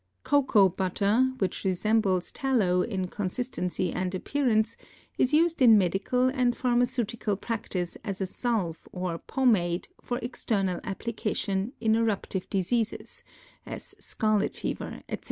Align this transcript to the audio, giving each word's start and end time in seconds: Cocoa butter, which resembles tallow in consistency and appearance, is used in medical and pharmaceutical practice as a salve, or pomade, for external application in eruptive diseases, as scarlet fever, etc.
Cocoa 0.23 0.67
butter, 0.67 1.31
which 1.37 1.63
resembles 1.63 2.31
tallow 2.31 2.81
in 2.81 3.05
consistency 3.07 3.91
and 3.93 4.15
appearance, 4.15 4.75
is 5.19 5.31
used 5.31 5.61
in 5.61 5.77
medical 5.77 6.27
and 6.27 6.57
pharmaceutical 6.57 7.37
practice 7.37 7.95
as 8.03 8.19
a 8.19 8.25
salve, 8.25 8.87
or 8.91 9.19
pomade, 9.19 9.89
for 10.01 10.17
external 10.23 10.79
application 10.83 11.73
in 11.79 11.95
eruptive 11.95 12.49
diseases, 12.49 13.23
as 13.63 13.93
scarlet 13.99 14.55
fever, 14.55 15.03
etc. 15.07 15.19